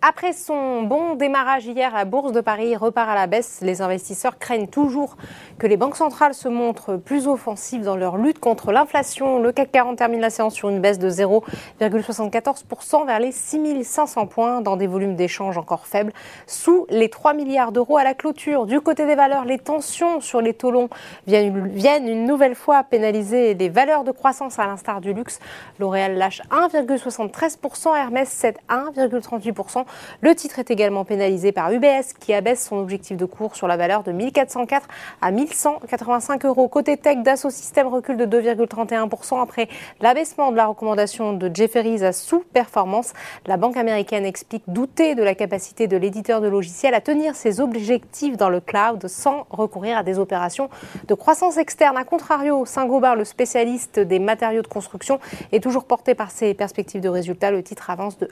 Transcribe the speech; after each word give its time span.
Après 0.00 0.32
son 0.32 0.82
bon 0.82 1.16
démarrage 1.16 1.66
hier, 1.66 1.92
la 1.92 2.04
bourse 2.04 2.30
de 2.30 2.40
Paris 2.40 2.76
repart 2.76 3.10
à 3.10 3.16
la 3.16 3.26
baisse. 3.26 3.58
Les 3.62 3.82
investisseurs 3.82 4.38
craignent 4.38 4.68
toujours 4.68 5.16
que 5.58 5.66
les 5.66 5.76
banques 5.76 5.96
centrales 5.96 6.34
se 6.34 6.46
montrent 6.48 6.94
plus 6.94 7.26
offensives 7.26 7.82
dans 7.82 7.96
leur 7.96 8.16
lutte 8.16 8.38
contre 8.38 8.70
l'inflation. 8.70 9.40
Le 9.40 9.50
CAC 9.50 9.72
40 9.72 9.98
termine 9.98 10.20
la 10.20 10.30
séance 10.30 10.54
sur 10.54 10.68
une 10.68 10.78
baisse 10.80 11.00
de 11.00 11.10
0,74% 11.10 13.06
vers 13.06 13.18
les 13.18 13.32
6500 13.32 14.26
points 14.28 14.60
dans 14.60 14.76
des 14.76 14.86
volumes 14.86 15.16
d'échanges 15.16 15.58
encore 15.58 15.84
faibles, 15.88 16.12
sous 16.46 16.86
les 16.90 17.08
3 17.08 17.34
milliards 17.34 17.72
d'euros 17.72 17.96
à 17.96 18.04
la 18.04 18.14
clôture. 18.14 18.66
Du 18.66 18.80
côté 18.80 19.04
des 19.04 19.16
valeurs, 19.16 19.46
les 19.46 19.58
tensions 19.58 20.20
sur 20.20 20.40
les 20.40 20.54
taux 20.54 20.70
longs 20.70 20.90
viennent 21.26 22.06
une 22.08 22.24
nouvelle 22.24 22.54
fois 22.54 22.84
pénaliser 22.84 23.54
les 23.54 23.68
valeurs 23.68 24.04
de 24.04 24.12
croissance 24.12 24.60
à 24.60 24.66
l'instar 24.66 25.00
du 25.00 25.12
luxe. 25.12 25.40
L'Oréal 25.80 26.16
lâche 26.16 26.40
1,73%, 26.52 27.96
Hermès 27.96 28.28
cède 28.28 28.58
1,38%. 28.68 29.86
Le 30.20 30.34
titre 30.34 30.58
est 30.58 30.70
également 30.70 31.04
pénalisé 31.04 31.52
par 31.52 31.72
UBS 31.72 32.14
qui 32.18 32.34
abaisse 32.34 32.66
son 32.66 32.78
objectif 32.78 33.16
de 33.16 33.24
cours 33.24 33.56
sur 33.56 33.68
la 33.68 33.76
valeur 33.76 34.02
de 34.02 34.12
1404 34.12 34.86
à 35.20 35.30
1185 35.30 36.44
euros. 36.44 36.68
Côté 36.68 36.96
tech, 36.96 37.18
Dassault 37.18 37.50
Systèmes 37.50 37.88
recule 37.88 38.16
de 38.16 38.26
2,31% 38.26 39.42
après 39.42 39.68
l'abaissement 40.00 40.50
de 40.50 40.56
la 40.56 40.66
recommandation 40.66 41.32
de 41.32 41.50
Jefferies 41.52 42.04
à 42.04 42.12
sous-performance. 42.12 43.12
La 43.46 43.56
banque 43.56 43.76
américaine 43.76 44.24
explique 44.24 44.64
douter 44.66 45.14
de 45.14 45.22
la 45.22 45.34
capacité 45.34 45.86
de 45.86 45.96
l'éditeur 45.96 46.40
de 46.40 46.48
logiciels 46.48 46.94
à 46.94 47.00
tenir 47.00 47.34
ses 47.34 47.60
objectifs 47.60 48.36
dans 48.36 48.48
le 48.48 48.60
cloud 48.60 49.06
sans 49.08 49.46
recourir 49.50 49.98
à 49.98 50.02
des 50.02 50.18
opérations 50.18 50.68
de 51.06 51.14
croissance 51.14 51.56
externe. 51.56 51.96
A 51.96 52.04
contrario, 52.04 52.64
Saint-Gobain, 52.66 53.14
le 53.14 53.24
spécialiste 53.24 54.00
des 54.00 54.18
matériaux 54.18 54.62
de 54.62 54.68
construction, 54.68 55.20
est 55.52 55.62
toujours 55.62 55.84
porté 55.84 56.14
par 56.14 56.30
ses 56.30 56.54
perspectives 56.54 57.00
de 57.00 57.08
résultats. 57.08 57.50
Le 57.50 57.62
titre 57.62 57.90
avance 57.90 58.18
de 58.18 58.28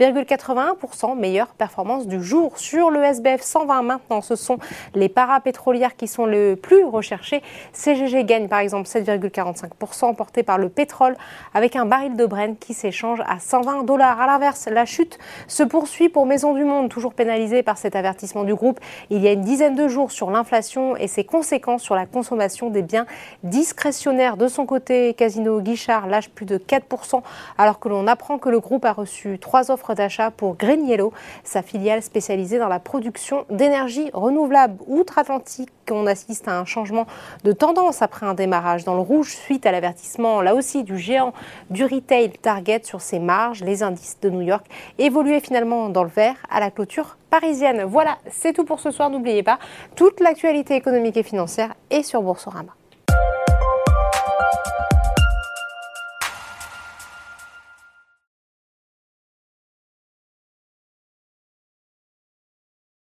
1,81% 0.00 0.89
meilleure 1.16 1.48
performance 1.48 2.06
du 2.06 2.22
jour. 2.22 2.58
Sur 2.58 2.90
le 2.90 3.02
SBF 3.02 3.42
120 3.42 3.82
maintenant, 3.82 4.20
ce 4.20 4.36
sont 4.36 4.58
les 4.94 5.08
parapétrolières 5.08 5.96
qui 5.96 6.08
sont 6.08 6.26
le 6.26 6.56
plus 6.56 6.84
recherchées. 6.84 7.42
CGG 7.72 8.24
gagne 8.24 8.48
par 8.48 8.60
exemple 8.60 8.88
7,45% 8.88 10.14
porté 10.14 10.42
par 10.42 10.58
le 10.58 10.68
pétrole 10.68 11.16
avec 11.54 11.76
un 11.76 11.86
baril 11.86 12.16
de 12.16 12.26
Brent 12.26 12.58
qui 12.58 12.74
s'échange 12.74 13.20
à 13.26 13.38
120 13.38 13.84
dollars. 13.84 14.20
À 14.20 14.26
l'inverse, 14.26 14.68
la 14.70 14.84
chute 14.84 15.18
se 15.48 15.62
poursuit 15.62 16.08
pour 16.08 16.26
Maison 16.26 16.54
du 16.54 16.64
Monde, 16.64 16.88
toujours 16.88 17.14
pénalisée 17.14 17.62
par 17.62 17.78
cet 17.78 17.96
avertissement 17.96 18.44
du 18.44 18.54
groupe 18.54 18.80
il 19.10 19.22
y 19.22 19.28
a 19.28 19.32
une 19.32 19.42
dizaine 19.42 19.74
de 19.74 19.88
jours 19.88 20.12
sur 20.12 20.30
l'inflation 20.30 20.96
et 20.96 21.08
ses 21.08 21.24
conséquences 21.24 21.82
sur 21.82 21.94
la 21.94 22.06
consommation 22.06 22.70
des 22.70 22.82
biens 22.82 23.06
discrétionnaires. 23.42 24.36
De 24.36 24.48
son 24.48 24.66
côté, 24.66 25.14
Casino 25.14 25.60
Guichard 25.60 26.06
lâche 26.06 26.30
plus 26.30 26.46
de 26.46 26.58
4% 26.58 27.22
alors 27.58 27.78
que 27.78 27.88
l'on 27.88 28.06
apprend 28.06 28.38
que 28.38 28.48
le 28.48 28.60
groupe 28.60 28.84
a 28.84 28.92
reçu 28.92 29.38
trois 29.38 29.70
offres 29.70 29.94
d'achat 29.94 30.30
pour 30.30 30.56
Green 30.56 30.79
Yellow, 30.86 31.12
sa 31.44 31.62
filiale 31.62 32.02
spécialisée 32.02 32.58
dans 32.58 32.68
la 32.68 32.80
production 32.80 33.44
d'énergie 33.50 34.10
renouvelable 34.12 34.78
outre-Atlantique. 34.86 35.70
On 35.90 36.06
assiste 36.06 36.46
à 36.46 36.58
un 36.58 36.64
changement 36.64 37.06
de 37.42 37.52
tendance 37.52 38.00
après 38.00 38.24
un 38.24 38.34
démarrage 38.34 38.84
dans 38.84 38.94
le 38.94 39.00
rouge 39.00 39.34
suite 39.34 39.66
à 39.66 39.72
l'avertissement, 39.72 40.40
là 40.40 40.54
aussi, 40.54 40.84
du 40.84 40.96
géant 40.96 41.32
du 41.68 41.84
retail 41.84 42.30
Target 42.30 42.82
sur 42.84 43.00
ses 43.00 43.18
marges. 43.18 43.64
Les 43.64 43.82
indices 43.82 44.18
de 44.20 44.30
New 44.30 44.42
York 44.42 44.66
évoluaient 44.98 45.40
finalement 45.40 45.88
dans 45.88 46.04
le 46.04 46.10
vert 46.10 46.36
à 46.50 46.60
la 46.60 46.70
clôture 46.70 47.16
parisienne. 47.28 47.84
Voilà, 47.84 48.18
c'est 48.30 48.52
tout 48.52 48.64
pour 48.64 48.80
ce 48.80 48.90
soir. 48.90 49.10
N'oubliez 49.10 49.42
pas, 49.42 49.58
toute 49.96 50.20
l'actualité 50.20 50.76
économique 50.76 51.16
et 51.16 51.22
financière 51.22 51.74
est 51.90 52.02
sur 52.02 52.22
Boursorama. 52.22 52.72